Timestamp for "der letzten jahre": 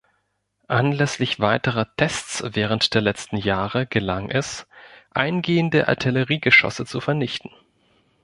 2.95-3.85